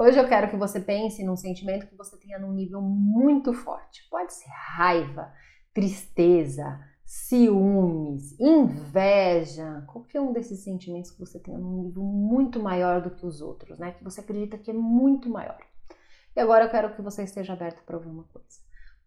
[0.00, 4.08] Hoje eu quero que você pense num sentimento que você tenha num nível muito forte.
[4.08, 5.32] Pode ser raiva,
[5.74, 13.10] tristeza, ciúmes, inveja, qualquer um desses sentimentos que você tenha num nível muito maior do
[13.10, 13.90] que os outros, né?
[13.90, 15.58] Que você acredita que é muito maior.
[16.36, 18.60] E agora eu quero que você esteja aberto para ouvir uma coisa.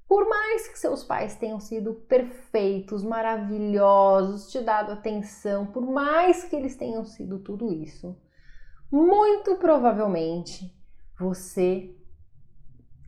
[0.09, 6.53] Por mais que seus pais tenham sido perfeitos, maravilhosos, te dado atenção, por mais que
[6.53, 8.13] eles tenham sido tudo isso,
[8.91, 10.80] muito provavelmente
[11.21, 11.95] você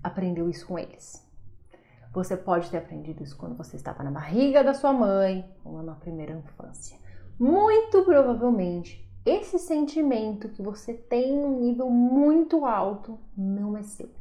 [0.04, 1.28] aprendeu isso com eles.
[2.14, 5.96] Você pode ter aprendido isso quando você estava na barriga da sua mãe ou na
[5.96, 6.96] primeira infância.
[7.40, 14.12] Muito provavelmente, esse sentimento que você tem num nível muito alto não é seu.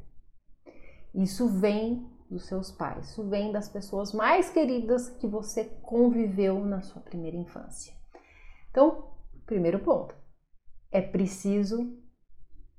[1.14, 6.80] Isso vem dos seus pais, isso vem das pessoas mais queridas que você conviveu na
[6.80, 7.92] sua primeira infância.
[8.70, 9.10] Então,
[9.44, 10.14] primeiro ponto,
[10.90, 12.01] é preciso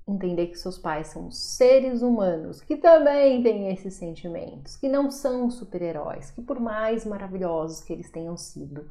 [0.07, 5.49] entender que seus pais são seres humanos que também têm esses sentimentos, que não são
[5.49, 8.89] super-heróis, que por mais maravilhosos que eles tenham sido,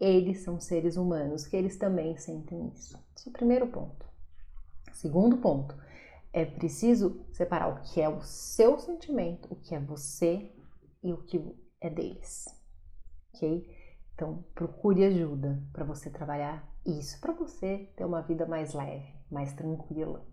[0.00, 2.98] eles são seres humanos, que eles também sentem isso.
[3.14, 4.06] Esse é o primeiro ponto.
[4.92, 5.74] Segundo ponto,
[6.32, 10.50] é preciso separar o que é o seu sentimento, o que é você
[11.02, 11.42] e o que
[11.80, 12.46] é deles.
[13.34, 13.66] Ok?
[14.14, 19.52] Então, procure ajuda para você trabalhar isso, para você ter uma vida mais leve, mais
[19.52, 20.24] tranquila.